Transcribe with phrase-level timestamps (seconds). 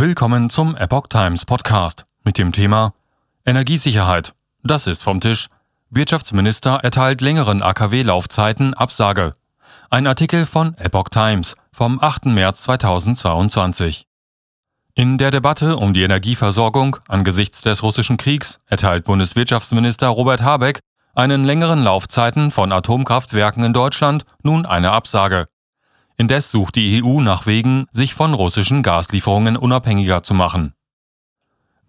[0.00, 2.94] Willkommen zum Epoch Times Podcast mit dem Thema
[3.44, 4.32] Energiesicherheit.
[4.62, 5.48] Das ist vom Tisch.
[5.90, 9.34] Wirtschaftsminister erteilt längeren AKW-Laufzeiten Absage.
[9.90, 12.24] Ein Artikel von Epoch Times vom 8.
[12.24, 14.06] März 2022.
[14.94, 20.80] In der Debatte um die Energieversorgung angesichts des russischen Kriegs erteilt Bundeswirtschaftsminister Robert Habeck
[21.14, 25.49] einen längeren Laufzeiten von Atomkraftwerken in Deutschland nun eine Absage.
[26.20, 30.74] Indes sucht die EU nach Wegen, sich von russischen Gaslieferungen unabhängiger zu machen.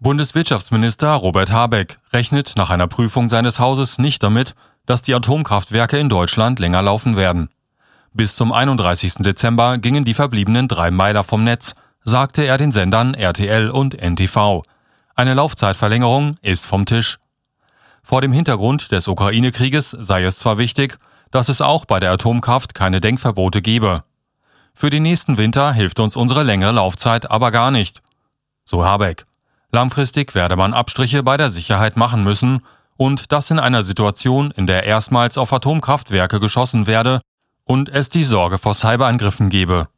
[0.00, 4.54] Bundeswirtschaftsminister Robert Habeck rechnet nach einer Prüfung seines Hauses nicht damit,
[4.86, 7.50] dass die Atomkraftwerke in Deutschland länger laufen werden.
[8.14, 9.16] Bis zum 31.
[9.16, 14.62] Dezember gingen die verbliebenen drei Meiler vom Netz, sagte er den Sendern RTL und NTV.
[15.14, 17.18] Eine Laufzeitverlängerung ist vom Tisch.
[18.02, 20.98] Vor dem Hintergrund des Ukraine-Krieges sei es zwar wichtig,
[21.30, 24.04] dass es auch bei der Atomkraft keine Denkverbote gebe.
[24.74, 28.02] Für den nächsten Winter hilft uns unsere längere Laufzeit aber gar nicht.
[28.64, 29.26] So Habeck.
[29.70, 32.62] Langfristig werde man Abstriche bei der Sicherheit machen müssen
[32.96, 37.20] und das in einer Situation, in der erstmals auf Atomkraftwerke geschossen werde
[37.64, 39.88] und es die Sorge vor Cyberangriffen gebe.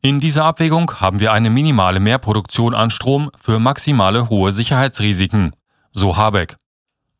[0.00, 5.54] In dieser Abwägung haben wir eine minimale Mehrproduktion an Strom für maximale hohe Sicherheitsrisiken,
[5.92, 6.56] so Habeck.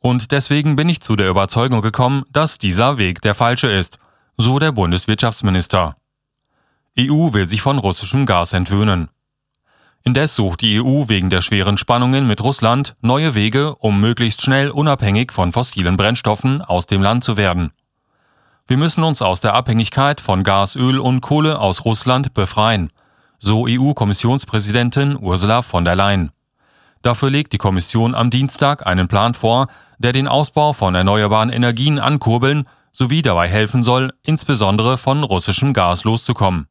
[0.00, 3.98] Und deswegen bin ich zu der Überzeugung gekommen, dass dieser Weg der falsche ist,
[4.36, 5.96] so der Bundeswirtschaftsminister.
[6.98, 9.08] EU will sich von russischem Gas entwöhnen.
[10.04, 14.68] Indes sucht die EU wegen der schweren Spannungen mit Russland neue Wege, um möglichst schnell
[14.68, 17.72] unabhängig von fossilen Brennstoffen aus dem Land zu werden.
[18.66, 22.92] Wir müssen uns aus der Abhängigkeit von Gas, Öl und Kohle aus Russland befreien,
[23.38, 26.30] so EU-Kommissionspräsidentin Ursula von der Leyen.
[27.00, 31.98] Dafür legt die Kommission am Dienstag einen Plan vor, der den Ausbau von erneuerbaren Energien
[31.98, 36.66] ankurbeln sowie dabei helfen soll, insbesondere von russischem Gas loszukommen.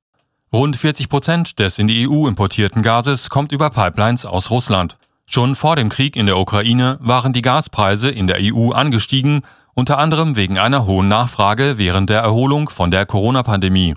[0.53, 4.97] Rund 40 Prozent des in die EU importierten Gases kommt über Pipelines aus Russland.
[5.25, 9.43] Schon vor dem Krieg in der Ukraine waren die Gaspreise in der EU angestiegen,
[9.75, 13.93] unter anderem wegen einer hohen Nachfrage während der Erholung von der Corona-Pandemie.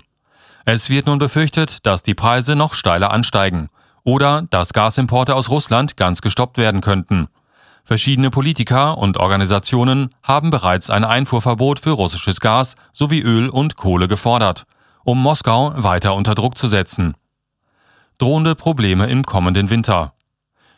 [0.63, 3.67] Es wird nun befürchtet, dass die Preise noch steiler ansteigen
[4.05, 7.27] oder dass Gasimporte aus Russland ganz gestoppt werden könnten.
[7.83, 14.07] Verschiedene Politiker und Organisationen haben bereits ein Einfuhrverbot für russisches Gas sowie Öl und Kohle
[14.07, 14.65] gefordert
[15.05, 17.13] um Moskau weiter unter Druck zu setzen.
[18.17, 20.13] Drohende Probleme im kommenden Winter.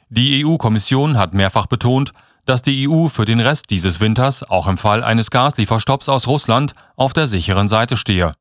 [0.09, 2.11] Die EU-Kommission hat mehrfach betont,
[2.45, 6.75] dass die EU für den Rest dieses Winters auch im Fall eines Gaslieferstopps aus Russland
[6.95, 8.33] auf der sicheren Seite stehe.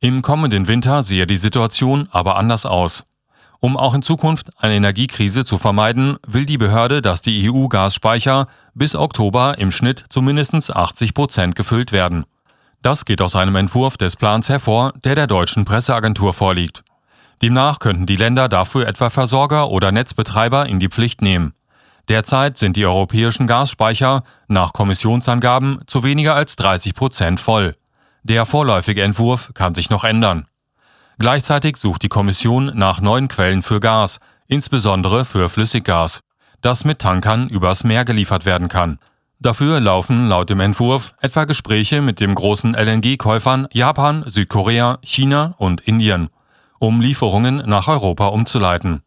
[0.00, 3.04] Im kommenden Winter sehe die Situation aber anders aus.
[3.60, 8.94] Um auch in Zukunft eine Energiekrise zu vermeiden, will die Behörde, dass die EU-Gasspeicher bis
[8.94, 12.26] Oktober im Schnitt zu mindestens 80 Prozent gefüllt werden.
[12.86, 16.84] Das geht aus einem Entwurf des Plans hervor, der der deutschen Presseagentur vorliegt.
[17.42, 21.52] Demnach könnten die Länder dafür etwa Versorger oder Netzbetreiber in die Pflicht nehmen.
[22.06, 27.74] Derzeit sind die europäischen Gasspeicher nach Kommissionsangaben zu weniger als 30 Prozent voll.
[28.22, 30.46] Der vorläufige Entwurf kann sich noch ändern.
[31.18, 36.20] Gleichzeitig sucht die Kommission nach neuen Quellen für Gas, insbesondere für Flüssiggas,
[36.60, 39.00] das mit Tankern übers Meer geliefert werden kann.
[39.38, 45.82] Dafür laufen laut dem Entwurf etwa Gespräche mit den großen LNG-Käufern Japan, Südkorea, China und
[45.82, 46.30] Indien,
[46.78, 49.02] um Lieferungen nach Europa umzuleiten.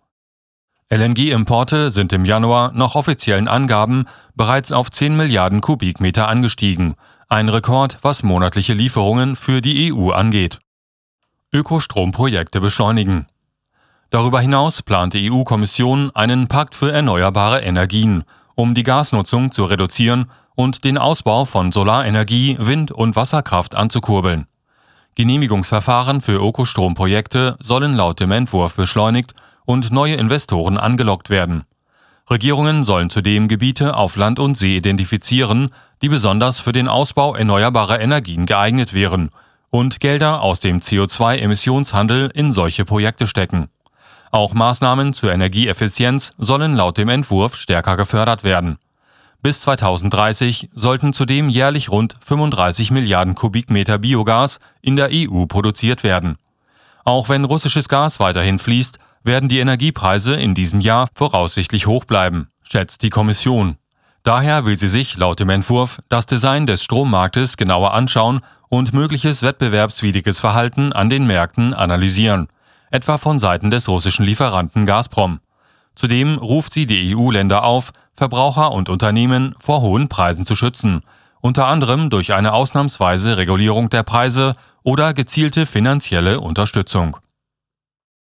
[0.91, 6.95] LNG-Importe sind im Januar nach offiziellen Angaben bereits auf 10 Milliarden Kubikmeter angestiegen,
[7.27, 10.59] ein Rekord, was monatliche Lieferungen für die EU angeht.
[11.51, 13.27] Ökostromprojekte beschleunigen.
[14.11, 18.23] Darüber hinaus plant die EU-Kommission einen Pakt für erneuerbare Energien
[18.59, 24.47] um die Gasnutzung zu reduzieren und den Ausbau von Solarenergie, Wind- und Wasserkraft anzukurbeln.
[25.15, 29.33] Genehmigungsverfahren für Ökostromprojekte sollen laut dem Entwurf beschleunigt
[29.63, 31.63] und neue Investoren angelockt werden.
[32.29, 35.69] Regierungen sollen zudem Gebiete auf Land und See identifizieren,
[36.01, 39.29] die besonders für den Ausbau erneuerbarer Energien geeignet wären
[39.69, 43.69] und Gelder aus dem CO2-Emissionshandel in solche Projekte stecken.
[44.31, 48.77] Auch Maßnahmen zur Energieeffizienz sollen laut dem Entwurf stärker gefördert werden.
[49.41, 56.37] Bis 2030 sollten zudem jährlich rund 35 Milliarden Kubikmeter Biogas in der EU produziert werden.
[57.05, 62.49] Auch wenn russisches Gas weiterhin fließt, werden die Energiepreise in diesem Jahr voraussichtlich hoch bleiben,
[62.63, 63.77] schätzt die Kommission.
[64.23, 69.41] Daher will sie sich laut dem Entwurf das Design des Strommarktes genauer anschauen und mögliches
[69.41, 72.49] wettbewerbswidriges Verhalten an den Märkten analysieren
[72.91, 75.39] etwa von Seiten des russischen Lieferanten Gazprom.
[75.95, 81.01] Zudem ruft sie die EU-Länder auf, Verbraucher und Unternehmen vor hohen Preisen zu schützen,
[81.41, 84.53] unter anderem durch eine ausnahmsweise Regulierung der Preise
[84.83, 87.17] oder gezielte finanzielle Unterstützung